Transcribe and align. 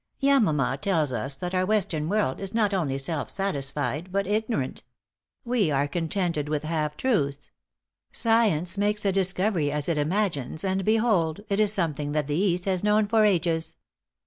"Yamama 0.19 0.81
tells 0.81 1.13
us 1.13 1.35
that 1.35 1.53
our 1.53 1.63
Western 1.63 2.09
world 2.09 2.39
is 2.39 2.55
not 2.55 2.73
only 2.73 2.97
self 2.97 3.29
satisfied, 3.29 4.11
but 4.11 4.25
ignorant. 4.25 4.81
We 5.45 5.69
are 5.69 5.87
contented 5.87 6.49
with 6.49 6.63
half 6.63 6.97
truths. 6.97 7.51
Science 8.11 8.79
makes 8.79 9.05
a 9.05 9.11
discovery, 9.11 9.71
as 9.71 9.87
it 9.87 9.99
imagines, 9.99 10.63
and, 10.63 10.83
behold! 10.83 11.41
it 11.49 11.59
is 11.59 11.71
something 11.71 12.13
that 12.13 12.25
the 12.25 12.33
East 12.33 12.65
has 12.65 12.83
known 12.83 13.05
for 13.07 13.23
ages." 13.25 13.75